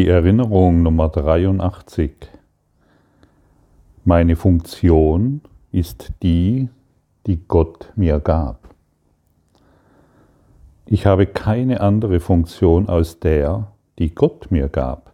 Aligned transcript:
Die 0.00 0.08
Erinnerung 0.08 0.82
Nummer 0.82 1.10
83. 1.10 2.12
Meine 4.06 4.34
Funktion 4.34 5.42
ist 5.72 6.12
die, 6.22 6.70
die 7.26 7.46
Gott 7.46 7.92
mir 7.96 8.18
gab. 8.18 8.70
Ich 10.86 11.04
habe 11.04 11.26
keine 11.26 11.82
andere 11.82 12.18
Funktion 12.18 12.88
aus 12.88 13.20
der, 13.20 13.72
die 13.98 14.14
Gott 14.14 14.50
mir 14.50 14.70
gab. 14.70 15.12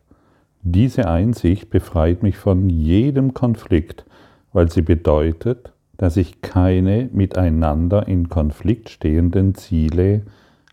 Diese 0.63 1.09
Einsicht 1.09 1.69
befreit 1.69 2.23
mich 2.23 2.37
von 2.37 2.71
jedem 2.71 3.35
Konflikt, 3.35 4.05
weil 4.53 4.71
sie 4.71 4.83
bedeutet, 4.83 5.73
dass 5.97 6.17
ich 6.17 6.43
keine 6.43 7.11
miteinander 7.13 8.07
in 8.07 8.29
Konflikt 8.29 8.89
stehenden 8.91 9.57
Ziele 9.57 10.23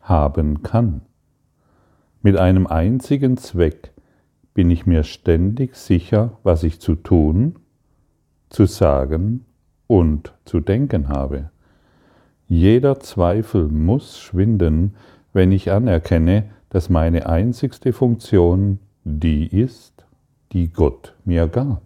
haben 0.03 0.61
kann. 0.61 1.01
Mit 2.21 2.37
einem 2.37 2.67
einzigen 2.67 3.37
Zweck, 3.37 3.92
bin 4.53 4.69
ich 4.69 4.85
mir 4.85 5.03
ständig 5.03 5.75
sicher, 5.75 6.37
was 6.43 6.63
ich 6.63 6.79
zu 6.79 6.95
tun, 6.95 7.55
zu 8.49 8.65
sagen 8.65 9.45
und 9.87 10.33
zu 10.45 10.59
denken 10.59 11.09
habe. 11.09 11.49
Jeder 12.47 12.99
Zweifel 12.99 13.67
muss 13.67 14.19
schwinden, 14.19 14.95
wenn 15.33 15.51
ich 15.51 15.71
anerkenne, 15.71 16.51
dass 16.69 16.89
meine 16.89 17.25
einzigste 17.25 17.93
Funktion 17.93 18.79
die 19.03 19.47
ist, 19.47 20.05
die 20.51 20.71
Gott 20.71 21.15
mir 21.25 21.47
gab. 21.47 21.81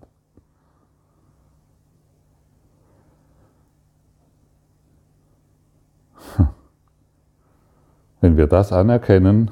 Wenn 8.19 8.35
wir 8.35 8.47
das 8.47 8.73
anerkennen, 8.73 9.51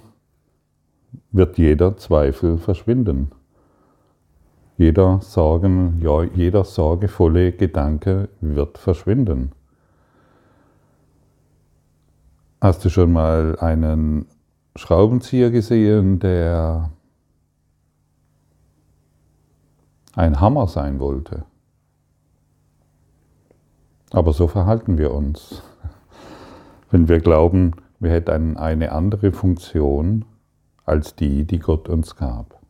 wird 1.36 1.58
jeder 1.58 1.98
Zweifel 1.98 2.58
verschwinden. 2.58 3.32
Jeder, 4.78 5.20
Sorgen, 5.22 6.00
ja, 6.02 6.24
jeder 6.24 6.64
sorgevolle 6.64 7.52
Gedanke 7.52 8.30
wird 8.40 8.78
verschwinden. 8.78 9.52
Hast 12.62 12.86
du 12.86 12.90
schon 12.90 13.12
mal 13.12 13.58
einen 13.60 14.28
Schraubenzieher 14.78 15.52
gesehen, 15.52 16.20
der 16.20 16.90
ein 20.16 20.40
Hammer 20.40 20.68
sein 20.68 21.00
wollte? 21.00 21.44
Aber 24.12 24.32
so 24.32 24.48
verhalten 24.48 24.98
wir 24.98 25.14
uns. 25.14 25.64
Wenn 26.92 27.10
wir 27.10 27.20
glauben, 27.20 27.74
wir 28.00 28.12
hätten 28.12 28.56
eine 28.56 28.94
andere 28.94 29.34
Funktion, 29.34 30.24
als 30.86 31.16
die, 31.16 31.46
die 31.46 31.60
Gott 31.60 31.90
uns 31.90 32.16
gab. 32.16 32.62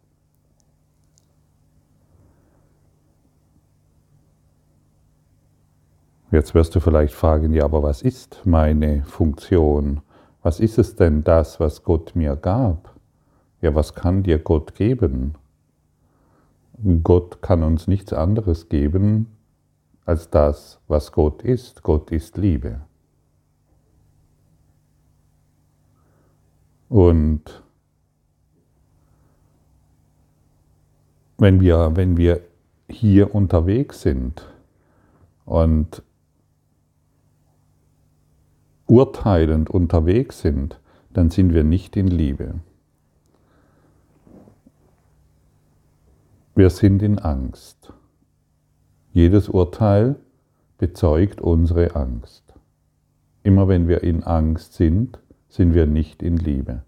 Jetzt 6.31 6.53
wirst 6.53 6.75
du 6.75 6.79
vielleicht 6.79 7.13
fragen, 7.13 7.53
ja, 7.53 7.63
aber 7.63 7.83
was 7.83 8.01
ist 8.01 8.41
meine 8.45 9.03
Funktion? 9.03 10.01
Was 10.41 10.59
ist 10.59 10.77
es 10.77 10.95
denn 10.95 11.23
das, 11.23 11.59
was 11.59 11.83
Gott 11.83 12.15
mir 12.15 12.35
gab? 12.35 12.93
Ja, 13.61 13.73
was 13.73 13.95
kann 13.95 14.23
dir 14.23 14.39
Gott 14.39 14.75
geben? 14.75 15.35
Gott 17.03 17.41
kann 17.41 17.63
uns 17.63 17.87
nichts 17.87 18.11
anderes 18.11 18.67
geben 18.67 19.27
als 20.05 20.29
das, 20.29 20.81
was 20.87 21.11
Gott 21.11 21.41
ist. 21.41 21.83
Gott 21.83 22.11
ist 22.11 22.37
Liebe. 22.37 22.81
Und 26.89 27.63
wenn 31.45 31.61
wir, 31.61 31.95
wenn 31.95 32.17
wir 32.17 32.41
hier 32.89 33.35
unterwegs 33.35 34.01
sind 34.01 34.47
und 35.45 36.01
urteilend 38.87 39.69
unterwegs 39.69 40.41
sind, 40.41 40.79
dann 41.13 41.29
sind 41.29 41.53
wir 41.53 41.63
nicht 41.63 41.97
in 41.97 42.07
Liebe. 42.07 42.55
Wir 46.55 46.71
sind 46.71 47.03
in 47.03 47.19
Angst. 47.19 47.93
Jedes 49.13 49.47
Urteil 49.47 50.15
bezeugt 50.79 51.41
unsere 51.41 51.95
Angst. 51.95 52.55
Immer 53.43 53.67
wenn 53.67 53.87
wir 53.87 54.01
in 54.01 54.23
Angst 54.23 54.73
sind, 54.73 55.19
sind 55.49 55.75
wir 55.75 55.85
nicht 55.85 56.23
in 56.23 56.37
Liebe. 56.37 56.81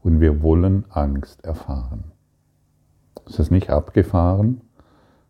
Und 0.00 0.20
wir 0.20 0.42
wollen 0.42 0.84
Angst 0.90 1.44
erfahren. 1.44 2.13
Ist 3.26 3.38
es 3.38 3.50
nicht 3.50 3.70
abgefahren, 3.70 4.60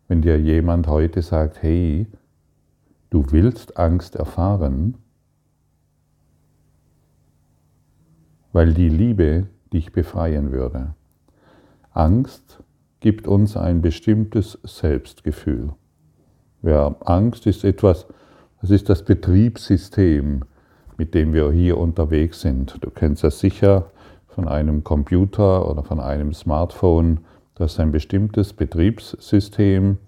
wenn 0.09 0.22
dir 0.22 0.38
jemand 0.38 0.87
heute 0.87 1.22
sagt, 1.22 1.62
hey, 1.62 2.06
du 3.10 3.25
willst 3.31 3.77
Angst 3.77 4.16
erfahren, 4.16 4.99
weil 8.53 8.75
die 8.75 8.88
Liebe 8.88 9.47
dich 9.72 9.93
befreien 9.93 10.53
würde. 10.53 10.94
Angst 11.93 12.62
gibt 13.00 13.27
uns 13.27 13.56
ein 13.56 13.82
bestimmtes 13.82 14.59
Selbstgefühl. 14.62 15.72
Ja, 16.62 16.94
Angst 17.05 17.47
ist 17.47 17.65
etwas, 17.65 18.06
das 18.61 18.71
ist 18.71 18.88
das 18.88 19.05
Betriebssystem, 19.05 20.44
mit 20.97 21.15
dem 21.15 21.32
wir 21.32 21.53
hier 21.53 21.76
unterwegs 21.78 22.41
sind. 22.41 22.82
Du 22.82 22.91
kennst 22.91 23.22
das 23.22 23.41
sicher 23.41 23.91
von 24.28 24.49
einem 24.49 24.82
Computer 24.84 25.69
oder 25.69 25.82
von 25.82 26.00
einem 26.00 26.32
Smartphone 26.32 27.19
das 27.55 27.73
ist 27.75 27.81
ein 27.81 27.93
bestimmtes 27.93 28.53
Betriebssystem 28.53 29.99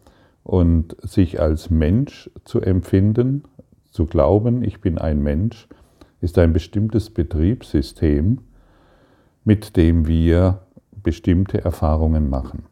und 0.42 0.96
sich 1.02 1.40
als 1.40 1.70
Mensch 1.70 2.30
zu 2.44 2.60
empfinden, 2.60 3.44
zu 3.90 4.06
glauben, 4.06 4.62
ich 4.62 4.80
bin 4.80 4.98
ein 4.98 5.22
Mensch, 5.22 5.68
ist 6.20 6.38
ein 6.38 6.52
bestimmtes 6.52 7.10
Betriebssystem, 7.10 8.38
mit 9.44 9.76
dem 9.76 10.06
wir 10.06 10.62
bestimmte 11.02 11.64
Erfahrungen 11.64 12.28
machen. 12.28 12.64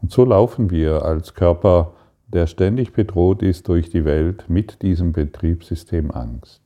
Und 0.00 0.10
so 0.10 0.24
laufen 0.24 0.70
wir 0.70 1.04
als 1.04 1.34
Körper, 1.34 1.94
der 2.26 2.46
ständig 2.46 2.92
bedroht 2.92 3.42
ist 3.42 3.68
durch 3.68 3.90
die 3.90 4.04
Welt, 4.04 4.46
mit 4.48 4.82
diesem 4.82 5.12
Betriebssystem 5.12 6.10
Angst. 6.10 6.60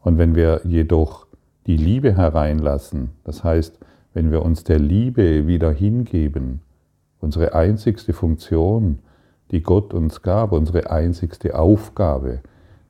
Und 0.00 0.18
wenn 0.18 0.34
wir 0.34 0.62
jedoch 0.64 1.26
die 1.66 1.76
Liebe 1.76 2.16
hereinlassen, 2.16 3.10
das 3.24 3.44
heißt, 3.44 3.78
wenn 4.18 4.32
wir 4.32 4.42
uns 4.42 4.64
der 4.64 4.80
Liebe 4.80 5.46
wieder 5.46 5.70
hingeben, 5.70 6.60
unsere 7.20 7.54
einzigste 7.54 8.12
Funktion, 8.12 8.98
die 9.52 9.62
Gott 9.62 9.94
uns 9.94 10.22
gab, 10.22 10.50
unsere 10.50 10.90
einzigste 10.90 11.56
Aufgabe, 11.56 12.40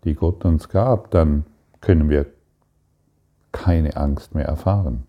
die 0.05 0.15
Gott 0.15 0.47
uns 0.47 0.71
gab, 0.71 1.11
dann 1.11 1.45
können 1.83 2.09
wir 2.09 2.25
keine 3.53 3.95
Angst 3.99 4.35
mehr 4.35 4.47
erfahren. 4.47 5.03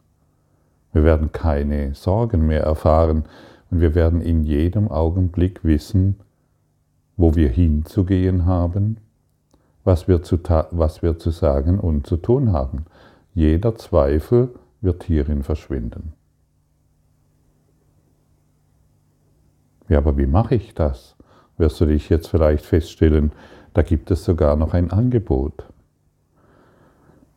Wir 0.92 1.06
werden 1.06 1.32
keine 1.32 1.96
Sorgen 1.96 2.46
mehr 2.46 2.64
erfahren 2.64 3.24
und 3.72 3.80
wir 3.80 3.96
werden 3.96 4.20
in 4.20 4.44
jedem 4.44 4.90
Augenblick 4.90 5.64
wissen, 5.64 6.18
wo 7.16 7.36
wir 7.36 7.48
hinzugehen 7.48 8.46
haben, 8.46 8.98
was 9.86 10.10
wir 10.10 10.22
zu, 10.22 10.38
was 10.72 11.02
wir 11.02 11.18
zu 11.18 11.30
sagen 11.30 11.80
und 11.80 12.06
zu 12.06 12.18
tun 12.18 12.52
haben. 12.52 12.88
Jeder 13.34 13.76
Zweifel 13.76 14.50
wird 14.82 15.04
hierin 15.04 15.44
verschwinden. 15.44 16.14
Ja, 19.88 19.98
aber 19.98 20.18
wie 20.18 20.28
mache 20.28 20.56
ich 20.56 20.74
das? 20.74 21.16
Wirst 21.58 21.82
du 21.82 21.86
dich 21.86 22.10
jetzt 22.10 22.28
vielleicht 22.28 22.64
feststellen, 22.64 23.32
da 23.74 23.82
gibt 23.82 24.12
es 24.12 24.24
sogar 24.24 24.56
noch 24.56 24.74
ein 24.74 24.92
Angebot. 24.92 25.68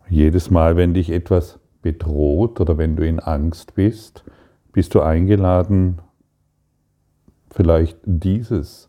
Jedes 0.09 0.51
Mal, 0.51 0.77
wenn 0.77 0.95
dich 0.95 1.11
etwas 1.11 1.59
bedroht 1.81 2.61
oder 2.61 2.79
wenn 2.79 2.97
du 2.97 3.07
in 3.07 3.19
Angst 3.19 3.75
bist, 3.75 4.25
bist 4.73 4.95
du 4.95 5.01
eingeladen, 5.01 6.01
vielleicht 7.51 7.99
dieses 8.05 8.89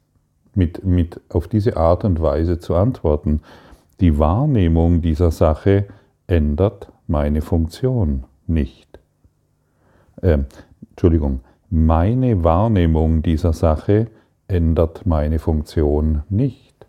mit, 0.54 0.84
mit 0.84 1.22
auf 1.30 1.48
diese 1.48 1.78
Art 1.78 2.04
und 2.04 2.22
Weise 2.22 2.60
zu 2.60 2.76
antworten. 2.76 3.42
Die 4.00 4.20
Wahrnehmung 4.20 5.02
dieser 5.02 5.32
Sache 5.32 5.88
ändert 6.28 6.92
meine 7.08 7.42
Funktion 7.42 8.26
nicht. 8.54 9.00
Äh, 10.22 10.40
Entschuldigung, 10.92 11.42
meine 11.70 12.44
Wahrnehmung 12.44 13.24
dieser 13.24 13.54
Sache 13.54 14.08
ändert 14.48 15.06
meine 15.06 15.40
Funktion 15.40 16.24
nicht. 16.30 16.86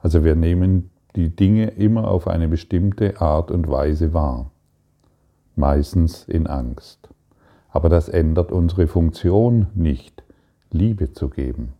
Also 0.00 0.24
wir 0.24 0.36
nehmen 0.36 0.90
die 1.16 1.34
Dinge 1.34 1.68
immer 1.70 2.08
auf 2.08 2.28
eine 2.28 2.46
bestimmte 2.48 3.20
Art 3.20 3.50
und 3.50 3.68
Weise 3.68 4.12
wahr, 4.12 4.50
meistens 5.56 6.24
in 6.24 6.46
Angst. 6.46 7.08
Aber 7.70 7.88
das 7.88 8.08
ändert 8.08 8.52
unsere 8.52 8.86
Funktion 8.86 9.66
nicht, 9.74 10.22
Liebe 10.70 11.12
zu 11.12 11.28
geben, 11.28 11.72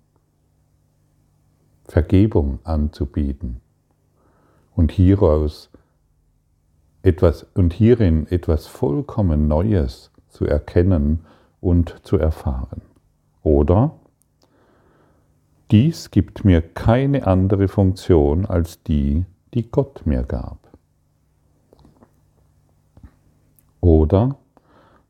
Vergebung 1.85 2.59
anzubieten 2.65 3.61
und 4.75 4.91
hieraus 4.91 5.71
etwas 7.07 7.47
und 7.55 7.73
hierin 7.73 8.27
etwas 8.31 8.67
vollkommen 8.67 9.47
Neues 9.47 10.11
zu 10.29 10.45
erkennen 10.45 11.25
und 11.61 12.01
zu 12.03 12.19
erfahren. 12.19 12.83
Oder 13.43 13.95
dies 15.71 16.11
gibt 16.11 16.45
mir 16.45 16.61
keine 16.61 17.27
andere 17.27 17.69
Funktion 17.69 18.45
als 18.45 18.83
die, 18.83 19.25
die 19.55 19.71
Gott 19.71 20.03
mir 20.05 20.25
gab. 20.25 20.59
Oder 23.81 24.37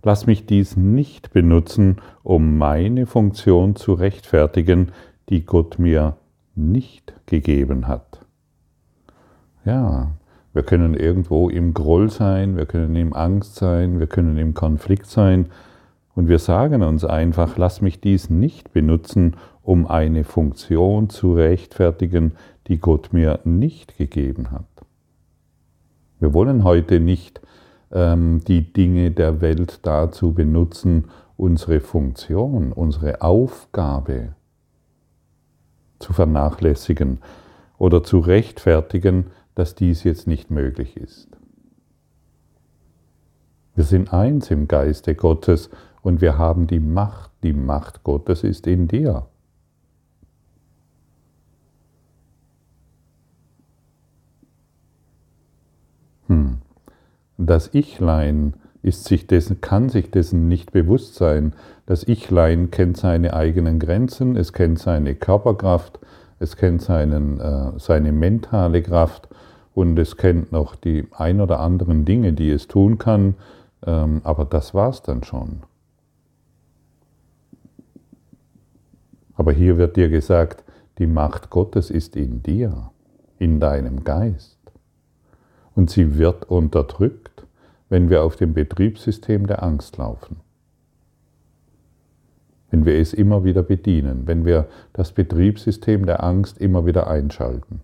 lass 0.02 0.26
mich 0.26 0.44
dies 0.44 0.76
nicht 0.76 1.32
benutzen, 1.32 2.02
um 2.22 2.58
meine 2.58 3.06
Funktion 3.06 3.74
zu 3.74 3.94
rechtfertigen, 3.94 4.92
die 5.30 5.46
Gott 5.46 5.78
mir 5.78 6.18
nicht 6.54 7.14
gegeben 7.24 7.88
hat. 7.88 8.20
Ja, 9.64 10.12
wir 10.56 10.62
können 10.62 10.94
irgendwo 10.94 11.50
im 11.50 11.74
Groll 11.74 12.08
sein, 12.08 12.56
wir 12.56 12.64
können 12.64 12.96
im 12.96 13.12
Angst 13.12 13.56
sein, 13.56 14.00
wir 14.00 14.06
können 14.06 14.38
im 14.38 14.54
Konflikt 14.54 15.04
sein 15.04 15.50
und 16.14 16.28
wir 16.28 16.38
sagen 16.38 16.82
uns 16.82 17.04
einfach, 17.04 17.58
lass 17.58 17.82
mich 17.82 18.00
dies 18.00 18.30
nicht 18.30 18.72
benutzen, 18.72 19.36
um 19.60 19.86
eine 19.86 20.24
Funktion 20.24 21.10
zu 21.10 21.34
rechtfertigen, 21.34 22.32
die 22.68 22.78
Gott 22.78 23.12
mir 23.12 23.40
nicht 23.44 23.98
gegeben 23.98 24.50
hat. 24.50 24.64
Wir 26.20 26.32
wollen 26.32 26.64
heute 26.64 27.00
nicht 27.00 27.42
ähm, 27.92 28.40
die 28.48 28.72
Dinge 28.72 29.10
der 29.10 29.42
Welt 29.42 29.80
dazu 29.82 30.32
benutzen, 30.32 31.08
unsere 31.36 31.80
Funktion, 31.80 32.72
unsere 32.72 33.20
Aufgabe 33.20 34.32
zu 35.98 36.14
vernachlässigen 36.14 37.18
oder 37.76 38.02
zu 38.02 38.20
rechtfertigen, 38.20 39.26
dass 39.56 39.74
dies 39.74 40.04
jetzt 40.04 40.28
nicht 40.28 40.50
möglich 40.50 40.96
ist. 40.96 41.28
Wir 43.74 43.84
sind 43.84 44.12
eins 44.12 44.50
im 44.50 44.68
Geiste 44.68 45.14
Gottes 45.14 45.70
und 46.02 46.20
wir 46.20 46.38
haben 46.38 46.66
die 46.66 46.78
Macht. 46.78 47.32
Die 47.42 47.52
Macht 47.52 48.04
Gottes 48.04 48.44
ist 48.44 48.66
in 48.66 48.86
dir. 48.86 49.26
Hm. 56.28 56.58
Das 57.38 57.72
Ichlein 57.74 58.54
ist 58.82 59.04
sich 59.04 59.26
dessen, 59.26 59.60
kann 59.62 59.88
sich 59.88 60.10
dessen 60.10 60.48
nicht 60.48 60.72
bewusst 60.72 61.14
sein. 61.14 61.54
Das 61.86 62.06
Ichlein 62.06 62.70
kennt 62.70 62.98
seine 62.98 63.32
eigenen 63.34 63.78
Grenzen, 63.78 64.36
es 64.36 64.52
kennt 64.52 64.78
seine 64.78 65.14
Körperkraft, 65.14 65.98
es 66.38 66.56
kennt 66.56 66.82
seinen, 66.82 67.40
äh, 67.40 67.72
seine 67.78 68.12
mentale 68.12 68.82
Kraft 68.82 69.28
und 69.76 69.98
es 69.98 70.16
kennt 70.16 70.50
noch 70.50 70.74
die 70.74 71.06
ein 71.12 71.40
oder 71.40 71.60
anderen 71.60 72.04
Dinge, 72.04 72.32
die 72.32 72.50
es 72.50 72.66
tun 72.66 72.98
kann, 72.98 73.34
ähm, 73.86 74.22
aber 74.24 74.44
das 74.44 74.74
war 74.74 74.88
es 74.88 75.02
dann 75.02 75.22
schon. 75.22 75.62
Aber 79.34 79.52
hier 79.52 79.76
wird 79.76 79.96
dir 79.96 80.08
gesagt, 80.08 80.64
die 80.98 81.06
Macht 81.06 81.50
Gottes 81.50 81.90
ist 81.90 82.16
in 82.16 82.42
dir, 82.42 82.90
in 83.38 83.60
deinem 83.60 84.02
Geist. 84.02 84.58
Und 85.74 85.90
sie 85.90 86.16
wird 86.16 86.50
unterdrückt, 86.50 87.46
wenn 87.90 88.08
wir 88.08 88.24
auf 88.24 88.36
dem 88.36 88.54
Betriebssystem 88.54 89.46
der 89.46 89.62
Angst 89.62 89.98
laufen 89.98 90.40
wenn 92.70 92.84
wir 92.84 92.98
es 92.98 93.14
immer 93.14 93.44
wieder 93.44 93.62
bedienen, 93.62 94.26
wenn 94.26 94.44
wir 94.44 94.68
das 94.92 95.12
Betriebssystem 95.12 96.04
der 96.04 96.22
Angst 96.22 96.58
immer 96.58 96.84
wieder 96.84 97.06
einschalten. 97.06 97.80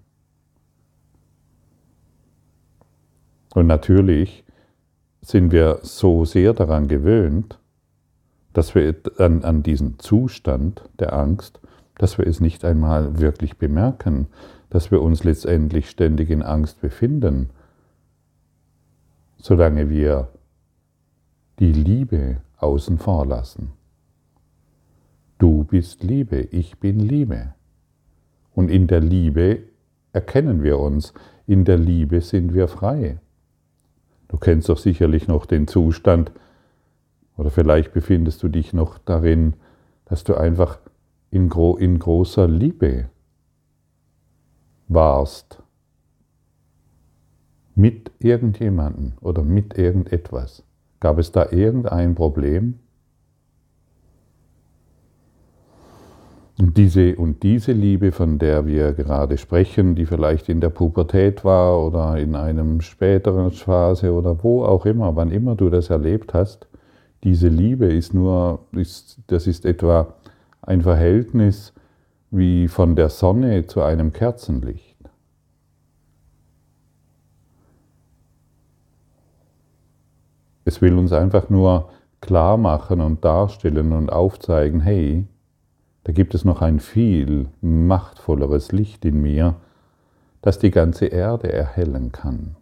Und 3.55 3.67
natürlich 3.67 4.45
sind 5.21 5.53
wir 5.53 5.81
so 5.83 6.25
sehr 6.25 6.53
daran 6.53 6.89
gewöhnt, 6.89 7.59
dass 8.53 8.75
wir 8.75 8.95
an, 9.19 9.45
an 9.45 9.63
diesen 9.63 9.99
Zustand 9.99 10.83
der 10.99 11.13
Angst, 11.13 11.61
dass 11.99 12.19
wir 12.19 12.27
es 12.27 12.41
nicht 12.41 12.65
einmal 12.65 13.19
wirklich 13.19 13.57
bemerken, 13.57 14.27
dass 14.71 14.91
wir 14.91 15.03
uns 15.03 15.25
letztendlich 15.25 15.91
ständig 15.91 16.31
in 16.31 16.43
Angst 16.43 16.81
befinden, 16.81 17.51
solange 19.37 19.91
wir 19.91 20.29
die 21.59 21.73
Liebe 21.73 22.39
außen 22.57 22.99
vor 22.99 23.27
lassen. 23.27 23.73
Du 25.39 25.65
bist 25.65 26.03
Liebe, 26.03 26.41
ich 26.53 26.79
bin 26.79 27.01
Liebe. 27.01 27.55
Und 28.55 28.71
in 28.71 28.87
der 28.87 29.01
Liebe 29.01 29.61
erkennen 30.13 30.63
wir 30.63 30.79
uns, 30.79 31.13
in 31.47 31.65
der 31.65 31.79
Liebe 31.79 32.21
sind 32.21 32.55
wir 32.55 32.69
frei. 32.69 33.19
Du 34.33 34.39
kennst 34.39 34.71
doch 34.71 34.79
sicherlich 34.79 35.29
noch 35.29 35.45
den 35.45 35.69
Zustand, 35.69 36.33
oder 37.37 37.51
vielleicht 37.51 37.93
befindest 37.93 38.43
du 38.43 38.49
dich 38.49 38.73
noch 38.73 38.97
darin, 38.97 39.53
dass 40.07 40.25
du 40.25 40.35
einfach 40.35 40.79
in, 41.31 41.51
gro 41.51 41.77
in 41.77 41.99
großer 41.99 42.49
Liebe 42.49 43.11
warst 44.89 45.63
mit 47.75 48.11
irgendjemandem 48.21 49.13
oder 49.21 49.43
mit 49.43 49.77
irgendetwas. 49.77 50.63
Gab 50.99 51.19
es 51.19 51.31
da 51.31 51.51
irgendein 51.51 52.15
Problem? 52.15 52.79
Und 56.63 56.77
diese, 56.77 57.17
und 57.17 57.43
diese 57.43 57.73
Liebe, 57.73 58.13
von 58.13 58.39
der 58.39 58.67
wir 58.69 58.93
gerade 58.93 59.37
sprechen, 59.37 59.97
die 59.97 60.07
vielleicht 60.07 60.49
in 60.49 60.61
der 60.61 60.69
Pubertät 60.69 61.45
war 61.45 61.85
oder 61.85 62.17
in 62.19 62.37
einem 62.37 62.81
späteren 62.83 63.51
Phase 63.51 64.13
oder 64.13 64.45
wo 64.45 64.65
auch 64.65 64.87
immer, 64.87 65.17
wann 65.17 65.33
immer 65.33 65.57
du 65.57 65.71
das 65.71 65.91
erlebt 65.91 66.35
hast, 66.35 66.69
diese 67.25 67.49
Liebe 67.49 67.87
ist 67.87 68.15
nur, 68.15 68.61
ist, 68.71 69.19
das 69.27 69.49
ist 69.49 69.67
etwa 69.67 70.15
ein 70.61 70.83
Verhältnis 70.83 71.73
wie 72.31 72.69
von 72.69 72.95
der 72.95 73.09
Sonne 73.09 73.67
zu 73.67 73.83
einem 73.83 74.13
Kerzenlicht. 74.13 74.99
Es 80.65 80.81
will 80.81 80.97
uns 80.97 81.13
einfach 81.13 81.51
nur 81.51 81.89
klar 82.21 82.57
machen 82.57 83.01
und 83.01 83.25
darstellen 83.25 83.91
und 83.91 84.13
aufzeigen, 84.13 84.81
hey, 84.81 85.27
da 86.05 86.13
gibt 86.13 86.35
es 86.35 86.45
noch 86.45 86.63
ein 86.63 86.81
viel 86.81 87.49
machtvolleres 87.61 88.73
Licht 88.73 89.05
in 89.05 89.21
mir, 89.21 89.57
das 90.41 90.59
die 90.59 90.71
ganze 90.71 91.07
Erde 91.07 91.53
erhellen 91.53 92.11
kann. 92.11 92.57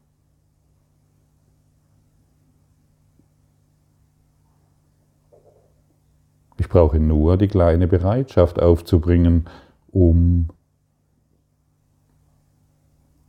Ich 6.59 6.69
brauche 6.69 7.01
nur 7.01 7.39
die 7.39 7.49
kleine 7.49 7.89
Bereitschaft 7.89 8.61
aufzubringen, 8.61 9.47
um 9.91 10.51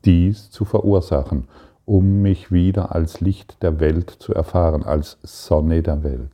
dies 0.03 0.51
zu 0.51 0.65
verursachen, 0.65 1.47
um 1.85 2.21
mich 2.21 2.51
wieder 2.51 2.93
als 2.93 3.21
Licht 3.21 3.63
der 3.63 3.79
Welt 3.79 4.09
zu 4.09 4.33
erfahren, 4.33 4.83
als 4.83 5.17
Sonne 5.23 5.81
der 5.81 6.03
Welt. 6.03 6.31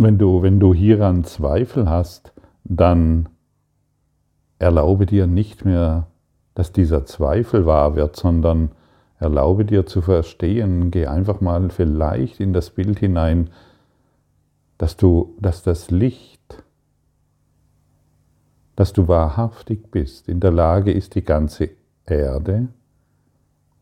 Wenn 0.00 0.16
du, 0.16 0.42
wenn 0.42 0.60
du 0.60 0.72
hieran 0.72 1.24
Zweifel 1.24 1.90
hast, 1.90 2.32
dann 2.62 3.28
erlaube 4.60 5.06
dir 5.06 5.26
nicht 5.26 5.64
mehr, 5.64 6.06
dass 6.54 6.70
dieser 6.70 7.04
Zweifel 7.04 7.66
wahr 7.66 7.96
wird, 7.96 8.14
sondern 8.14 8.70
erlaube 9.18 9.64
dir 9.64 9.86
zu 9.86 10.00
verstehen, 10.00 10.92
geh 10.92 11.08
einfach 11.08 11.40
mal 11.40 11.70
vielleicht 11.70 12.38
in 12.38 12.52
das 12.52 12.70
Bild 12.70 13.00
hinein, 13.00 13.50
dass 14.78 14.96
du, 14.96 15.34
dass 15.40 15.64
das 15.64 15.90
Licht, 15.90 16.62
dass 18.76 18.92
du 18.92 19.08
wahrhaftig 19.08 19.90
bist, 19.90 20.28
in 20.28 20.38
der 20.38 20.52
Lage 20.52 20.92
ist, 20.92 21.16
die 21.16 21.24
ganze 21.24 21.70
Erde 22.06 22.68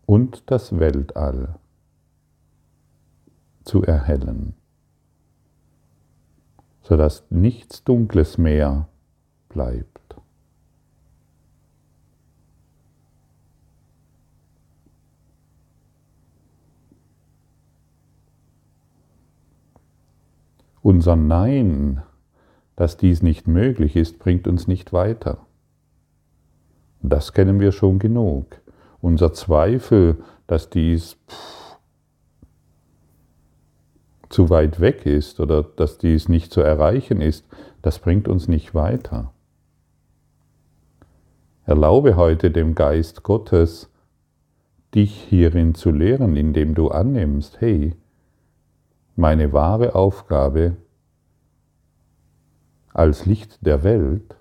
und 0.06 0.44
das 0.46 0.78
Weltall 0.78 1.56
zu 3.64 3.82
erhellen 3.82 4.54
sodass 6.86 7.24
nichts 7.30 7.82
Dunkles 7.82 8.38
mehr 8.38 8.86
bleibt. 9.48 10.16
Unser 20.80 21.16
Nein, 21.16 22.04
dass 22.76 22.96
dies 22.96 23.20
nicht 23.20 23.48
möglich 23.48 23.96
ist, 23.96 24.20
bringt 24.20 24.46
uns 24.46 24.68
nicht 24.68 24.92
weiter. 24.92 25.44
Das 27.02 27.32
kennen 27.32 27.58
wir 27.58 27.72
schon 27.72 27.98
genug. 27.98 28.60
Unser 29.00 29.32
Zweifel, 29.32 30.22
dass 30.46 30.70
dies 30.70 31.16
pff, 31.28 31.65
zu 34.36 34.50
weit 34.50 34.80
weg 34.80 35.06
ist 35.06 35.40
oder 35.40 35.62
dass 35.62 35.96
dies 35.96 36.28
nicht 36.28 36.52
zu 36.52 36.60
erreichen 36.60 37.22
ist, 37.22 37.46
das 37.80 37.98
bringt 37.98 38.28
uns 38.28 38.48
nicht 38.48 38.74
weiter. 38.74 39.32
Erlaube 41.64 42.16
heute 42.16 42.50
dem 42.50 42.74
Geist 42.74 43.22
Gottes, 43.22 43.90
dich 44.94 45.14
hierin 45.14 45.74
zu 45.74 45.90
lehren, 45.90 46.36
indem 46.36 46.74
du 46.74 46.88
annimmst, 46.88 47.62
hey, 47.62 47.94
meine 49.14 49.54
wahre 49.54 49.94
Aufgabe 49.94 50.76
als 52.92 53.24
Licht 53.24 53.64
der 53.64 53.84
Welt 53.84 54.36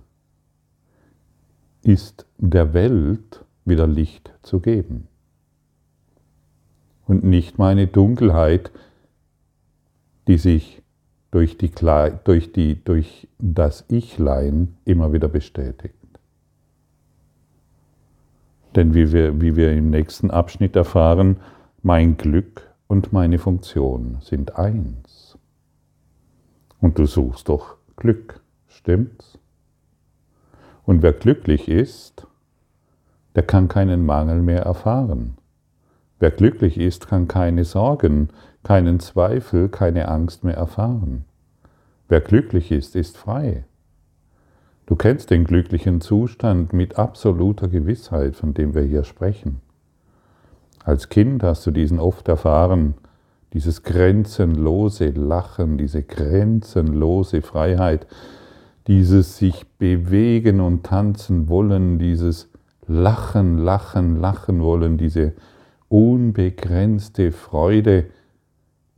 ist 1.84 2.26
der 2.38 2.74
Welt 2.74 3.46
wieder 3.64 3.88
Licht 3.88 4.34
zu 4.42 4.60
geben 4.60 5.08
und 7.08 7.24
nicht 7.24 7.58
meine 7.58 7.88
Dunkelheit, 7.88 8.72
die 10.28 10.38
sich 10.38 10.82
durch, 11.32 11.58
die, 11.58 11.72
durch, 12.24 12.52
die, 12.52 12.84
durch 12.84 13.28
das 13.40 13.86
Ichlein 13.90 14.78
immer 14.86 15.12
wieder 15.14 15.28
bestätigt. 15.28 15.94
Denn 18.76 18.94
wie 18.94 19.12
wir, 19.12 19.42
wie 19.42 19.56
wir 19.56 19.74
im 19.74 19.90
nächsten 19.90 20.32
Abschnitt 20.32 20.76
erfahren, 20.76 21.38
mein 21.82 22.18
Glück 22.18 22.74
und 22.88 23.14
meine 23.14 23.38
Funktion 23.38 24.18
sind 24.22 24.58
eins. 24.58 25.38
Und 26.82 27.00
du 27.00 27.06
suchst 27.06 27.50
doch 27.50 27.78
Glück, 27.96 28.42
stimmt's? 28.68 29.40
Und 30.86 31.02
wer 31.02 31.14
glücklich 31.14 31.68
ist, 31.68 32.28
der 33.36 33.44
kann 33.44 33.68
keinen 33.68 34.06
Mangel 34.06 34.42
mehr 34.42 34.62
erfahren. 34.62 35.38
Wer 36.20 36.32
glücklich 36.32 36.78
ist, 36.78 37.08
kann 37.08 37.28
keine 37.28 37.66
Sorgen, 37.66 38.30
keinen 38.66 39.00
Zweifel, 39.00 39.70
keine 39.70 40.08
Angst 40.08 40.44
mehr 40.44 40.58
erfahren. 40.58 41.24
Wer 42.10 42.20
glücklich 42.20 42.72
ist, 42.72 42.96
ist 42.96 43.16
frei. 43.16 43.64
Du 44.88 44.96
kennst 44.96 45.30
den 45.30 45.44
glücklichen 45.44 46.02
Zustand 46.02 46.74
mit 46.74 46.98
absoluter 46.98 47.68
Gewissheit, 47.68 48.36
von 48.36 48.56
dem 48.56 48.74
wir 48.74 48.82
hier 48.82 49.04
sprechen. 49.04 49.62
Als 50.84 51.10
Kind 51.10 51.44
hast 51.44 51.66
du 51.68 51.72
diesen 51.72 52.00
oft 52.00 52.28
erfahren, 52.28 52.96
dieses 53.54 53.84
grenzenlose 53.84 55.10
Lachen, 55.10 55.78
diese 55.78 56.02
grenzenlose 56.02 57.44
Freiheit, 57.44 58.08
dieses 58.88 59.38
sich 59.38 59.68
bewegen 59.78 60.60
und 60.60 60.84
tanzen 60.84 61.50
wollen, 61.50 62.00
dieses 62.00 62.50
Lachen, 62.88 63.60
Lachen, 63.60 64.20
Lachen 64.20 64.62
wollen, 64.62 64.98
diese 64.98 65.34
unbegrenzte 65.88 67.32
Freude. 67.32 68.06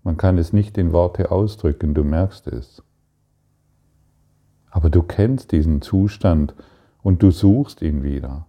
Man 0.08 0.16
kann 0.16 0.38
es 0.38 0.54
nicht 0.54 0.78
in 0.78 0.94
Worte 0.94 1.32
ausdrücken, 1.32 1.94
du 1.94 2.06
merkst 2.06 2.48
es. 2.48 2.82
Aber 4.72 4.90
du 4.90 5.04
kennst 5.04 5.52
diesen 5.52 5.82
Zustand 5.82 6.54
und 7.04 7.22
du 7.22 7.30
suchst 7.30 7.82
ihn 7.82 8.04
wieder. 8.04 8.46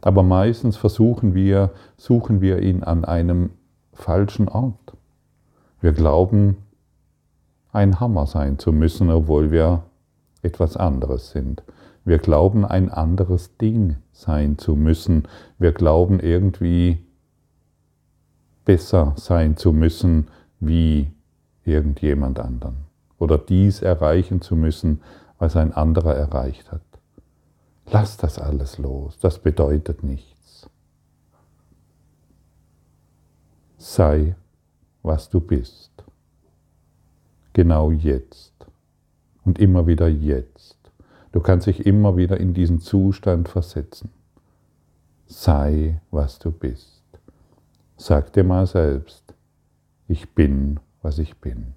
Aber 0.00 0.22
meistens 0.22 0.76
versuchen 0.76 1.34
wir, 1.34 1.72
suchen 1.96 2.40
wir 2.40 2.62
ihn 2.62 2.84
an 2.84 3.04
einem 3.04 3.50
falschen 3.92 4.46
Ort. 4.46 4.96
Wir 5.80 5.90
glauben, 5.92 6.58
ein 7.72 7.98
Hammer 7.98 8.26
sein 8.26 8.60
zu 8.60 8.70
müssen, 8.70 9.10
obwohl 9.10 9.50
wir 9.50 9.82
etwas 10.42 10.76
anderes 10.76 11.32
sind. 11.32 11.64
Wir 12.04 12.18
glauben, 12.18 12.64
ein 12.64 12.90
anderes 12.90 13.56
Ding 13.56 13.96
sein 14.12 14.56
zu 14.56 14.76
müssen. 14.76 15.24
Wir 15.58 15.72
glauben 15.72 16.20
irgendwie 16.20 17.04
besser 18.64 19.14
sein 19.16 19.56
zu 19.56 19.72
müssen 19.72 20.28
wie 20.60 21.10
irgendjemand 21.64 22.38
anderen. 22.38 22.76
Oder 23.18 23.38
dies 23.38 23.82
erreichen 23.82 24.40
zu 24.40 24.56
müssen, 24.56 25.02
was 25.38 25.56
ein 25.56 25.72
anderer 25.72 26.14
erreicht 26.14 26.70
hat. 26.70 26.82
Lass 27.90 28.16
das 28.16 28.38
alles 28.38 28.78
los, 28.78 29.18
das 29.18 29.38
bedeutet 29.38 30.02
nichts. 30.02 30.68
Sei, 33.78 34.36
was 35.02 35.28
du 35.28 35.40
bist. 35.40 35.90
Genau 37.52 37.90
jetzt. 37.90 38.54
Und 39.44 39.58
immer 39.58 39.86
wieder 39.86 40.06
jetzt. 40.08 40.78
Du 41.32 41.40
kannst 41.40 41.66
dich 41.66 41.86
immer 41.86 42.16
wieder 42.16 42.38
in 42.38 42.54
diesen 42.54 42.80
Zustand 42.80 43.48
versetzen. 43.48 44.10
Sei, 45.26 46.00
was 46.10 46.38
du 46.38 46.50
bist. 46.50 46.99
Sag 48.00 48.32
dir 48.32 48.44
mal 48.44 48.66
selbst, 48.66 49.34
ich 50.08 50.26
bin, 50.30 50.80
was 51.02 51.18
ich 51.18 51.36
bin. 51.36 51.74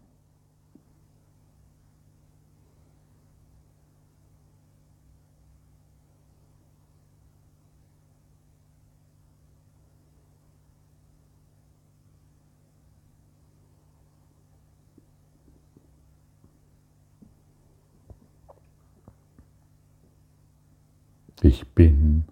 Ich 21.41 21.67
bin, 21.75 22.23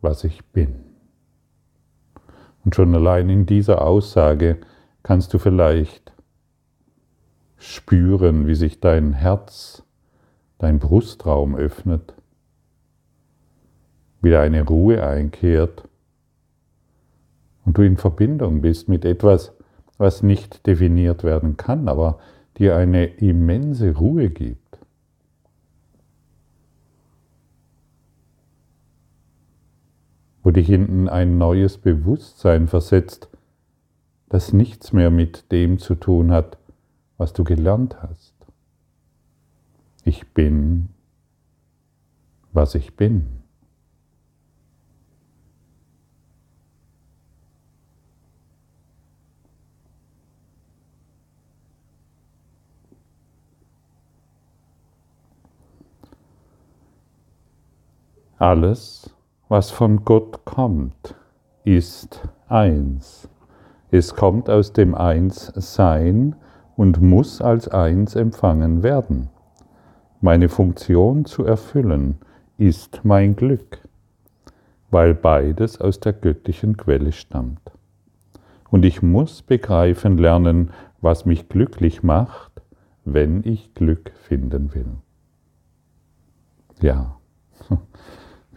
was 0.00 0.22
ich 0.22 0.44
bin. 0.52 0.89
Und 2.64 2.74
schon 2.74 2.94
allein 2.94 3.28
in 3.28 3.46
dieser 3.46 3.82
Aussage 3.82 4.58
kannst 5.02 5.32
du 5.32 5.38
vielleicht 5.38 6.12
spüren, 7.56 8.46
wie 8.46 8.54
sich 8.54 8.80
dein 8.80 9.12
Herz, 9.12 9.82
dein 10.58 10.78
Brustraum 10.78 11.54
öffnet, 11.54 12.14
wieder 14.22 14.40
eine 14.40 14.66
Ruhe 14.66 15.06
einkehrt 15.06 15.84
und 17.64 17.78
du 17.78 17.82
in 17.82 17.96
Verbindung 17.96 18.60
bist 18.60 18.88
mit 18.88 19.04
etwas, 19.04 19.52
was 19.96 20.22
nicht 20.22 20.66
definiert 20.66 21.24
werden 21.24 21.56
kann, 21.56 21.88
aber 21.88 22.18
dir 22.58 22.76
eine 22.76 23.06
immense 23.06 23.96
Ruhe 23.96 24.30
gibt. 24.30 24.79
Wo 30.42 30.50
dich 30.50 30.70
in 30.70 31.08
ein 31.08 31.38
neues 31.38 31.78
Bewusstsein 31.78 32.68
versetzt, 32.68 33.28
das 34.28 34.52
nichts 34.52 34.92
mehr 34.92 35.10
mit 35.10 35.50
dem 35.52 35.78
zu 35.78 35.94
tun 35.94 36.30
hat, 36.30 36.58
was 37.18 37.32
du 37.32 37.44
gelernt 37.44 38.02
hast. 38.02 38.34
Ich 40.04 40.32
bin, 40.32 40.88
was 42.52 42.74
ich 42.74 42.96
bin. 42.96 43.26
Alles, 58.38 59.14
was 59.50 59.72
von 59.72 60.04
Gott 60.04 60.44
kommt, 60.44 61.16
ist 61.64 62.22
eins. 62.46 63.28
Es 63.90 64.14
kommt 64.14 64.48
aus 64.48 64.72
dem 64.72 64.94
Einssein 64.94 66.36
und 66.76 67.02
muss 67.02 67.42
als 67.42 67.66
eins 67.66 68.14
empfangen 68.14 68.84
werden. 68.84 69.28
Meine 70.20 70.48
Funktion 70.48 71.24
zu 71.24 71.44
erfüllen 71.44 72.18
ist 72.58 73.00
mein 73.02 73.34
Glück, 73.34 73.88
weil 74.92 75.14
beides 75.14 75.80
aus 75.80 75.98
der 75.98 76.12
göttlichen 76.12 76.76
Quelle 76.76 77.10
stammt. 77.10 77.72
Und 78.70 78.84
ich 78.84 79.02
muss 79.02 79.42
begreifen 79.42 80.16
lernen, 80.16 80.70
was 81.00 81.26
mich 81.26 81.48
glücklich 81.48 82.04
macht, 82.04 82.62
wenn 83.04 83.42
ich 83.42 83.74
Glück 83.74 84.12
finden 84.28 84.74
will. 84.74 84.92
Ja, 86.80 87.19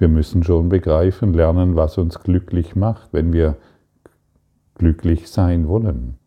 wir 0.04 0.10
müssen 0.10 0.44
schon 0.44 0.68
begreifen, 0.68 1.34
lernen, 1.34 1.78
was 1.78 1.98
uns 1.98 2.20
glücklich 2.20 2.76
macht, 2.76 3.14
wenn 3.14 3.32
wir 3.32 3.56
glücklich 4.76 5.30
sein 5.30 5.70
wollen. 5.70 6.18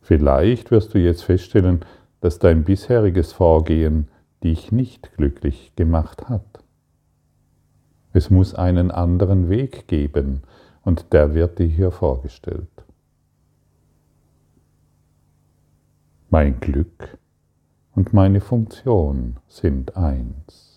Vielleicht 0.00 0.70
wirst 0.70 0.94
du 0.94 0.98
jetzt 0.98 1.24
feststellen, 1.24 1.84
dass 2.22 2.38
dein 2.38 2.64
bisheriges 2.64 3.34
Vorgehen 3.34 4.08
dich 4.42 4.72
nicht 4.72 5.14
glücklich 5.18 5.74
gemacht 5.76 6.30
hat. 6.30 6.64
Es 8.14 8.30
muss 8.30 8.54
einen 8.54 8.90
anderen 8.90 9.50
Weg 9.50 9.86
geben 9.86 10.40
und 10.84 11.12
der 11.12 11.34
wird 11.34 11.58
dir 11.58 11.66
hier 11.66 11.90
vorgestellt. 11.90 12.70
Mein 16.30 16.60
Glück 16.60 17.18
und 17.94 18.14
meine 18.14 18.40
Funktion 18.40 19.36
sind 19.48 19.98
eins. 19.98 20.75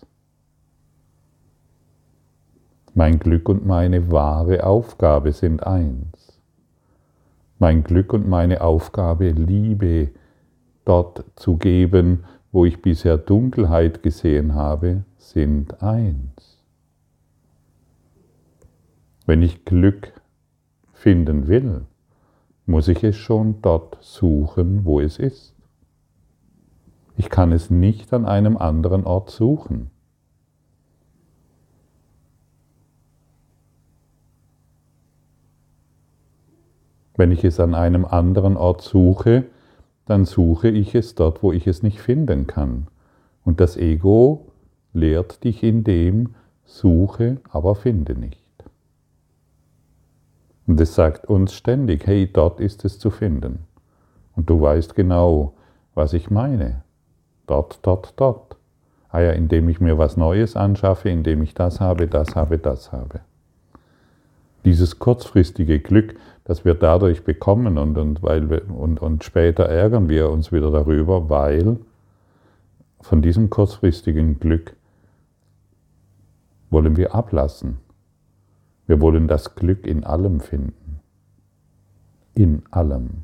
Mein 2.94 3.18
Glück 3.20 3.48
und 3.48 3.64
meine 3.64 4.10
wahre 4.10 4.64
Aufgabe 4.64 5.32
sind 5.32 5.64
eins. 5.64 6.40
Mein 7.58 7.84
Glück 7.84 8.12
und 8.12 8.28
meine 8.28 8.62
Aufgabe, 8.62 9.30
Liebe 9.30 10.10
dort 10.84 11.24
zu 11.36 11.56
geben, 11.56 12.24
wo 12.52 12.64
ich 12.64 12.82
bisher 12.82 13.16
Dunkelheit 13.16 14.02
gesehen 14.02 14.54
habe, 14.54 15.04
sind 15.18 15.82
eins. 15.82 16.64
Wenn 19.24 19.42
ich 19.42 19.64
Glück 19.64 20.12
finden 20.92 21.46
will, 21.46 21.82
muss 22.66 22.88
ich 22.88 23.04
es 23.04 23.16
schon 23.16 23.62
dort 23.62 23.98
suchen, 24.00 24.84
wo 24.84 25.00
es 25.00 25.18
ist. 25.18 25.54
Ich 27.16 27.30
kann 27.30 27.52
es 27.52 27.70
nicht 27.70 28.12
an 28.12 28.26
einem 28.26 28.56
anderen 28.56 29.04
Ort 29.04 29.30
suchen. 29.30 29.90
Wenn 37.20 37.32
ich 37.32 37.44
es 37.44 37.60
an 37.60 37.74
einem 37.74 38.06
anderen 38.06 38.56
Ort 38.56 38.80
suche, 38.80 39.44
dann 40.06 40.24
suche 40.24 40.68
ich 40.68 40.94
es 40.94 41.16
dort, 41.16 41.42
wo 41.42 41.52
ich 41.52 41.66
es 41.66 41.82
nicht 41.82 42.00
finden 42.00 42.46
kann. 42.46 42.86
Und 43.44 43.60
das 43.60 43.76
Ego 43.76 44.46
lehrt 44.94 45.44
dich 45.44 45.62
in 45.62 45.84
dem, 45.84 46.30
suche, 46.64 47.36
aber 47.50 47.74
finde 47.74 48.14
nicht. 48.14 48.40
Und 50.66 50.80
es 50.80 50.94
sagt 50.94 51.26
uns 51.26 51.52
ständig, 51.52 52.06
hey, 52.06 52.26
dort 52.26 52.58
ist 52.58 52.86
es 52.86 52.98
zu 52.98 53.10
finden. 53.10 53.66
Und 54.34 54.48
du 54.48 54.58
weißt 54.58 54.94
genau, 54.94 55.52
was 55.94 56.14
ich 56.14 56.30
meine. 56.30 56.84
Dort, 57.46 57.80
dort, 57.82 58.14
dort. 58.16 58.56
Ah 59.10 59.20
ja, 59.20 59.32
indem 59.32 59.68
ich 59.68 59.78
mir 59.78 59.98
was 59.98 60.16
Neues 60.16 60.56
anschaffe, 60.56 61.10
indem 61.10 61.42
ich 61.42 61.52
das 61.52 61.80
habe, 61.80 62.08
das 62.08 62.34
habe, 62.34 62.56
das 62.56 62.92
habe. 62.92 63.20
Dieses 64.64 64.98
kurzfristige 64.98 65.80
Glück, 65.80 66.16
das 66.50 66.64
wir 66.64 66.74
dadurch 66.74 67.22
bekommen 67.22 67.78
und, 67.78 67.96
und, 67.96 68.24
weil 68.24 68.50
wir, 68.50 68.68
und, 68.68 69.00
und 69.00 69.22
später 69.22 69.66
ärgern 69.66 70.08
wir 70.08 70.30
uns 70.30 70.50
wieder 70.50 70.72
darüber, 70.72 71.30
weil 71.30 71.78
von 73.00 73.22
diesem 73.22 73.50
kurzfristigen 73.50 74.40
Glück 74.40 74.74
wollen 76.68 76.96
wir 76.96 77.14
ablassen. 77.14 77.78
Wir 78.88 79.00
wollen 79.00 79.28
das 79.28 79.54
Glück 79.54 79.86
in 79.86 80.02
allem 80.02 80.40
finden. 80.40 80.98
In 82.34 82.64
allem. 82.72 83.22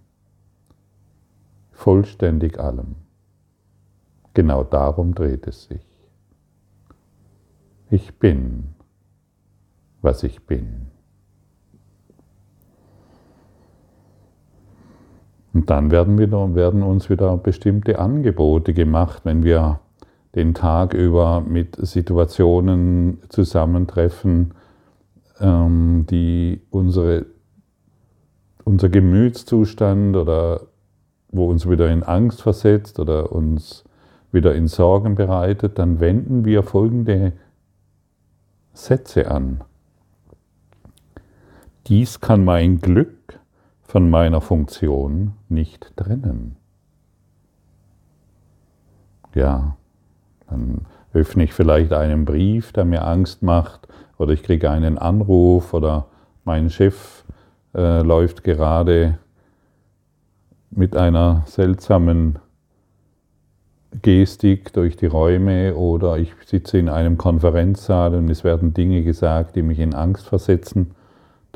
Vollständig 1.72 2.60
allem. 2.60 2.94
Genau 4.34 4.62
darum 4.62 5.16
dreht 5.16 5.48
es 5.48 5.64
sich. 5.64 5.84
Ich 7.90 8.20
bin, 8.20 8.76
was 10.00 10.22
ich 10.22 10.46
bin. 10.46 10.92
Dann 15.66 15.90
werden, 15.90 16.18
wieder, 16.18 16.54
werden 16.54 16.82
uns 16.82 17.10
wieder 17.10 17.36
bestimmte 17.36 17.98
Angebote 17.98 18.72
gemacht, 18.72 19.22
wenn 19.24 19.42
wir 19.42 19.80
den 20.36 20.54
Tag 20.54 20.94
über 20.94 21.40
mit 21.40 21.76
Situationen 21.80 23.18
zusammentreffen, 23.28 24.52
ähm, 25.40 26.06
die 26.08 26.60
unsere, 26.70 27.26
unser 28.64 28.88
Gemütszustand 28.88 30.16
oder 30.16 30.60
wo 31.30 31.50
uns 31.50 31.68
wieder 31.68 31.90
in 31.90 32.02
Angst 32.02 32.42
versetzt 32.42 33.00
oder 33.00 33.32
uns 33.32 33.84
wieder 34.30 34.54
in 34.54 34.68
Sorgen 34.68 35.14
bereitet, 35.14 35.78
dann 35.78 35.98
wenden 36.00 36.44
wir 36.44 36.62
folgende 36.62 37.32
Sätze 38.72 39.30
an. 39.30 39.62
Dies 41.86 42.20
kann 42.20 42.44
mein 42.44 42.80
Glück 42.80 43.35
von 43.86 44.10
meiner 44.10 44.40
Funktion 44.40 45.32
nicht 45.48 45.96
trennen. 45.96 46.56
Ja, 49.34 49.76
dann 50.48 50.86
öffne 51.12 51.44
ich 51.44 51.52
vielleicht 51.52 51.92
einen 51.92 52.24
Brief, 52.24 52.72
der 52.72 52.84
mir 52.84 53.04
Angst 53.04 53.42
macht, 53.42 53.88
oder 54.18 54.32
ich 54.32 54.42
kriege 54.42 54.70
einen 54.70 54.98
Anruf, 54.98 55.74
oder 55.74 56.06
mein 56.44 56.70
Chef 56.70 57.24
äh, 57.74 58.02
läuft 58.02 58.44
gerade 58.44 59.18
mit 60.70 60.96
einer 60.96 61.42
seltsamen 61.46 62.38
Gestik 64.02 64.72
durch 64.72 64.96
die 64.96 65.06
Räume 65.06 65.74
oder 65.74 66.18
ich 66.18 66.32
sitze 66.44 66.78
in 66.78 66.88
einem 66.88 67.16
Konferenzsaal 67.16 68.14
und 68.14 68.28
es 68.28 68.44
werden 68.44 68.74
Dinge 68.74 69.02
gesagt, 69.02 69.56
die 69.56 69.62
mich 69.62 69.78
in 69.78 69.94
Angst 69.94 70.26
versetzen 70.26 70.94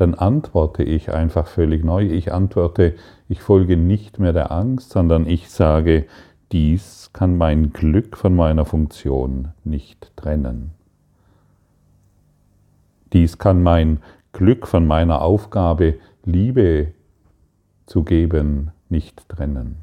dann 0.00 0.14
antworte 0.14 0.82
ich 0.82 1.12
einfach 1.12 1.46
völlig 1.46 1.84
neu. 1.84 2.06
Ich 2.06 2.32
antworte, 2.32 2.94
ich 3.28 3.42
folge 3.42 3.76
nicht 3.76 4.18
mehr 4.18 4.32
der 4.32 4.50
Angst, 4.50 4.92
sondern 4.92 5.26
ich 5.26 5.50
sage, 5.50 6.06
dies 6.52 7.10
kann 7.12 7.36
mein 7.36 7.74
Glück 7.74 8.16
von 8.16 8.34
meiner 8.34 8.64
Funktion 8.64 9.48
nicht 9.62 10.16
trennen. 10.16 10.70
Dies 13.12 13.36
kann 13.36 13.62
mein 13.62 13.98
Glück 14.32 14.66
von 14.66 14.86
meiner 14.86 15.20
Aufgabe, 15.20 15.96
Liebe 16.24 16.94
zu 17.84 18.02
geben, 18.02 18.70
nicht 18.88 19.28
trennen. 19.28 19.76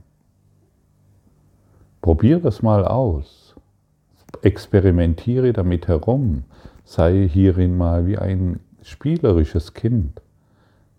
Probier 2.02 2.40
das 2.40 2.64
mal 2.64 2.86
aus. 2.86 3.56
Experimentiere 4.42 5.54
damit 5.54 5.88
herum. 5.88 6.44
Sei 6.86 7.30
hierin 7.32 7.78
mal 7.78 8.08
wie 8.08 8.18
ein 8.18 8.62
spielerisches 8.88 9.74
Kind. 9.74 10.22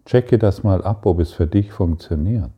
Checke 0.05 0.39
das 0.39 0.63
mal 0.63 0.83
ab, 0.83 1.05
ob 1.07 1.21
es 1.21 1.33
für 1.33 1.47
dich 1.47 1.73
funktioniert. 1.73 2.51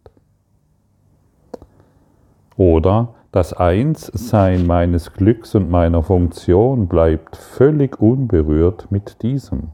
Oder 2.56 3.14
das 3.32 3.52
Einssein 3.52 4.66
meines 4.66 5.12
Glücks 5.12 5.54
und 5.54 5.70
meiner 5.70 6.02
Funktion 6.02 6.88
bleibt 6.88 7.36
völlig 7.36 8.00
unberührt 8.00 8.90
mit 8.90 9.22
diesem. 9.22 9.68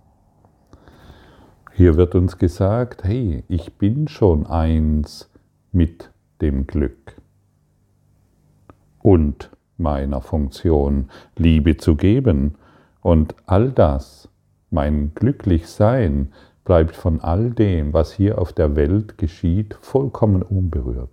Hier 1.72 1.96
wird 1.96 2.14
uns 2.14 2.38
gesagt, 2.38 3.04
hey, 3.04 3.44
ich 3.48 3.74
bin 3.74 4.08
schon 4.08 4.46
eins 4.46 5.30
mit 5.72 6.10
dem 6.40 6.66
Glück 6.66 7.16
und 9.00 9.50
meiner 9.78 10.20
Funktion, 10.20 11.10
Liebe 11.36 11.76
zu 11.76 11.96
geben. 11.96 12.56
Und 13.02 13.34
all 13.46 13.70
das 13.70 14.28
mein 14.70 15.12
Glücklichsein 15.14 16.32
bleibt 16.64 16.96
von 16.96 17.20
all 17.20 17.50
dem, 17.50 17.92
was 17.92 18.12
hier 18.12 18.38
auf 18.38 18.52
der 18.52 18.74
Welt 18.76 19.18
geschieht, 19.18 19.78
vollkommen 19.80 20.42
unberührt. 20.42 21.10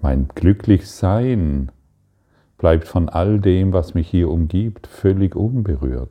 Mein 0.00 0.28
Glücklichsein 0.34 1.72
bleibt 2.58 2.86
von 2.86 3.08
all 3.08 3.40
dem, 3.40 3.72
was 3.72 3.94
mich 3.94 4.08
hier 4.08 4.30
umgibt, 4.30 4.86
völlig 4.86 5.34
unberührt. 5.34 6.10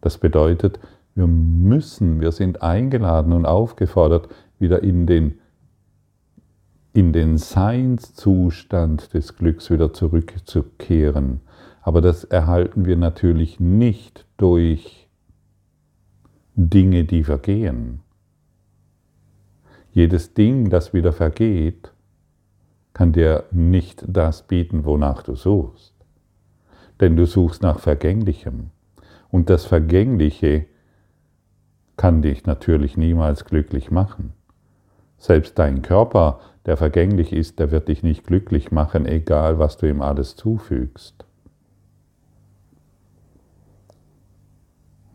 Das 0.00 0.18
bedeutet, 0.18 0.78
wir 1.14 1.26
müssen, 1.26 2.20
wir 2.20 2.32
sind 2.32 2.62
eingeladen 2.62 3.32
und 3.32 3.46
aufgefordert, 3.46 4.28
wieder 4.58 4.82
in 4.82 5.06
den, 5.06 5.38
in 6.92 7.12
den 7.12 7.38
Seinszustand 7.38 9.14
des 9.14 9.36
Glücks 9.36 9.70
wieder 9.70 9.92
zurückzukehren 9.92 11.40
aber 11.82 12.00
das 12.00 12.24
erhalten 12.24 12.84
wir 12.84 12.96
natürlich 12.96 13.60
nicht 13.60 14.26
durch 14.36 15.08
Dinge, 16.54 17.04
die 17.04 17.24
vergehen. 17.24 18.00
Jedes 19.92 20.34
Ding, 20.34 20.70
das 20.70 20.92
wieder 20.92 21.12
vergeht, 21.12 21.92
kann 22.92 23.12
dir 23.12 23.44
nicht 23.52 24.04
das 24.08 24.46
bieten, 24.46 24.84
wonach 24.84 25.22
du 25.22 25.34
suchst. 25.34 25.94
Denn 27.00 27.16
du 27.16 27.26
suchst 27.26 27.62
nach 27.62 27.78
Vergänglichem. 27.78 28.70
Und 29.30 29.50
das 29.50 29.66
Vergängliche 29.66 30.66
kann 31.96 32.22
dich 32.22 32.44
natürlich 32.46 32.96
niemals 32.96 33.44
glücklich 33.44 33.90
machen. 33.90 34.32
Selbst 35.16 35.58
dein 35.58 35.82
Körper, 35.82 36.40
der 36.66 36.76
vergänglich 36.76 37.32
ist, 37.32 37.58
der 37.58 37.70
wird 37.70 37.88
dich 37.88 38.02
nicht 38.02 38.26
glücklich 38.26 38.70
machen, 38.70 39.06
egal 39.06 39.58
was 39.58 39.76
du 39.76 39.88
ihm 39.88 40.02
alles 40.02 40.36
zufügst. 40.36 41.24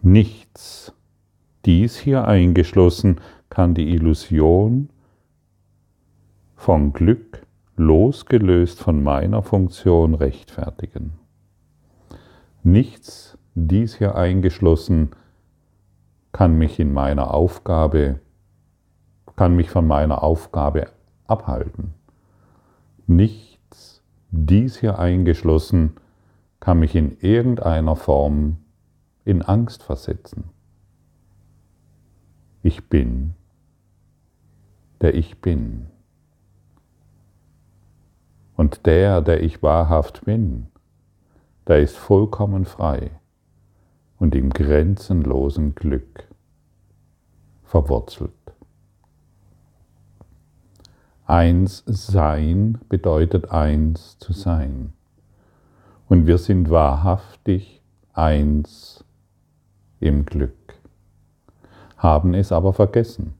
Nichts, 0.05 0.93
dies 1.63 1.97
hier 1.97 2.27
eingeschlossen, 2.27 3.21
kann 3.49 3.73
die 3.73 3.93
Illusion 3.93 4.89
von 6.57 6.91
Glück 6.91 7.47
losgelöst 7.77 8.81
von 8.81 9.01
meiner 9.01 9.43
Funktion 9.43 10.13
rechtfertigen. 10.13 11.13
Nichts, 12.63 13.37
dies 13.55 13.95
hier 13.95 14.15
eingeschlossen, 14.15 15.11
kann 16.33 16.57
mich 16.57 16.81
in 16.81 16.91
meiner 16.91 17.33
Aufgabe, 17.33 18.19
kann 19.37 19.55
mich 19.55 19.69
von 19.69 19.87
meiner 19.87 20.21
Aufgabe 20.21 20.87
abhalten. 21.27 21.93
Nichts, 23.07 24.03
dies 24.31 24.75
hier 24.75 24.99
eingeschlossen, 24.99 25.93
kann 26.59 26.79
mich 26.79 26.93
in 26.93 27.17
irgendeiner 27.21 27.95
Form 27.95 28.57
in 29.25 29.41
Angst 29.41 29.83
versetzen. 29.83 30.49
Ich 32.61 32.89
bin, 32.89 33.33
der 35.01 35.15
ich 35.15 35.41
bin. 35.41 35.87
Und 38.55 38.85
der, 38.85 39.21
der 39.21 39.43
ich 39.43 39.63
wahrhaft 39.63 40.25
bin, 40.25 40.67
der 41.67 41.81
ist 41.81 41.97
vollkommen 41.97 42.65
frei. 42.65 43.11
und 44.23 44.35
im 44.35 44.51
grenzenlosen 44.51 45.75
Glück 45.75 46.29
verwurzelt. 47.63 48.31
Eins 51.25 51.83
sein 51.85 52.79
bedeutet 52.87 53.51
eins 53.51 54.17
zu 54.19 54.31
sein. 54.31 54.93
Und 56.07 56.25
wir 56.25 56.37
sind 56.37 56.69
wahrhaftig 56.69 57.81
eins 58.13 58.92
im 60.03 60.25
Glück, 60.25 60.75
haben 61.97 62.33
es 62.33 62.51
aber 62.51 62.73
vergessen, 62.73 63.33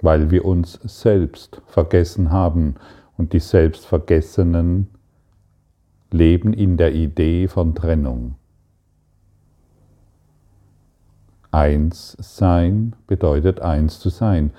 weil 0.00 0.30
wir 0.30 0.44
uns 0.44 0.78
selbst 0.82 1.62
vergessen 1.66 2.30
haben 2.30 2.74
und 3.16 3.32
die 3.32 3.40
Selbstvergessenen 3.40 4.88
leben 6.10 6.52
in 6.52 6.76
der 6.76 6.94
Idee 6.94 7.48
von 7.48 7.74
Trennung. 7.74 8.36
Eins 11.50 12.16
sein 12.18 12.96
bedeutet 13.06 13.60
eins 13.60 14.00
zu 14.00 14.10
sein. 14.10 14.52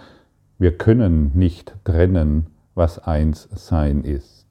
Wir 0.57 0.77
können 0.77 1.31
nicht 1.33 1.75
trennen, 1.83 2.47
was 2.73 2.99
eins 2.99 3.49
sein 3.51 4.03
ist. 4.03 4.47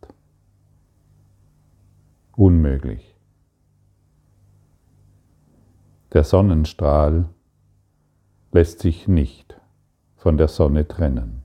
Unmöglich. 2.36 3.13
Der 6.14 6.22
Sonnenstrahl 6.22 7.28
lässt 8.52 8.78
sich 8.78 9.08
nicht 9.08 9.60
von 10.14 10.38
der 10.38 10.46
Sonne 10.46 10.86
trennen. 10.86 11.42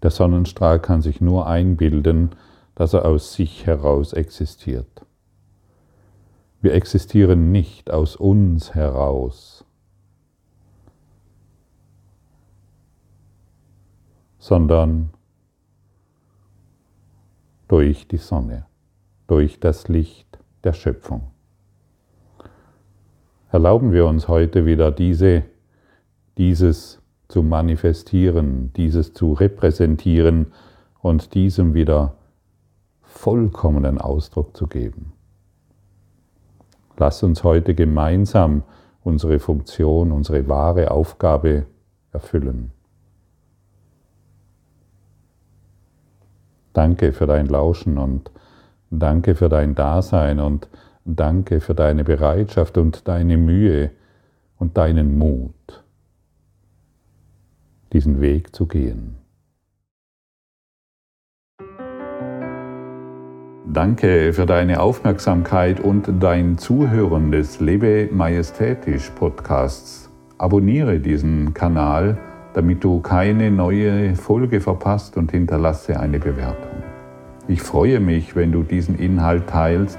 Der 0.00 0.12
Sonnenstrahl 0.12 0.78
kann 0.78 1.02
sich 1.02 1.20
nur 1.20 1.48
einbilden, 1.48 2.36
dass 2.76 2.92
er 2.94 3.04
aus 3.04 3.32
sich 3.32 3.66
heraus 3.66 4.12
existiert. 4.12 5.04
Wir 6.60 6.72
existieren 6.74 7.50
nicht 7.50 7.90
aus 7.90 8.14
uns 8.14 8.76
heraus, 8.76 9.64
sondern 14.38 15.10
durch 17.66 18.06
die 18.06 18.18
Sonne, 18.18 18.66
durch 19.26 19.58
das 19.58 19.88
Licht 19.88 20.38
der 20.62 20.74
Schöpfung. 20.74 21.32
Erlauben 23.50 23.92
wir 23.92 24.06
uns 24.06 24.28
heute 24.28 24.66
wieder 24.66 24.90
diese, 24.90 25.44
dieses 26.36 27.00
zu 27.28 27.42
manifestieren, 27.42 28.72
dieses 28.74 29.14
zu 29.14 29.32
repräsentieren 29.32 30.52
und 31.00 31.34
diesem 31.34 31.74
wieder 31.74 32.14
vollkommenen 33.02 33.98
Ausdruck 33.98 34.56
zu 34.56 34.66
geben. 34.66 35.12
Lass 36.98 37.22
uns 37.22 37.42
heute 37.44 37.74
gemeinsam 37.74 38.64
unsere 39.02 39.38
Funktion, 39.38 40.12
unsere 40.12 40.48
wahre 40.48 40.90
Aufgabe 40.90 41.66
erfüllen. 42.12 42.72
Danke 46.72 47.12
für 47.12 47.26
dein 47.26 47.46
Lauschen 47.46 47.98
und 47.98 48.30
danke 48.90 49.34
für 49.34 49.48
dein 49.48 49.74
Dasein 49.74 50.38
und 50.38 50.68
danke 51.16 51.60
für 51.60 51.74
deine 51.74 52.04
Bereitschaft 52.04 52.76
und 52.76 53.08
deine 53.08 53.36
Mühe 53.36 53.90
und 54.58 54.76
deinen 54.76 55.16
Mut, 55.16 55.84
diesen 57.92 58.20
Weg 58.20 58.54
zu 58.54 58.66
gehen. 58.66 59.16
Danke 63.70 64.32
für 64.32 64.46
deine 64.46 64.80
Aufmerksamkeit 64.80 65.80
und 65.80 66.10
dein 66.20 66.56
Zuhören 66.56 67.30
des 67.30 67.60
Lebe 67.60 68.08
Majestätisch 68.10 69.10
Podcasts. 69.10 70.10
Abonniere 70.38 71.00
diesen 71.00 71.52
Kanal, 71.52 72.18
damit 72.54 72.82
du 72.82 73.00
keine 73.00 73.50
neue 73.50 74.16
Folge 74.16 74.60
verpasst 74.60 75.16
und 75.16 75.32
hinterlasse 75.32 76.00
eine 76.00 76.18
Bewertung. 76.18 76.82
Ich 77.46 77.62
freue 77.62 78.00
mich, 78.00 78.34
wenn 78.36 78.52
du 78.52 78.62
diesen 78.62 78.98
Inhalt 78.98 79.46
teilst, 79.48 79.98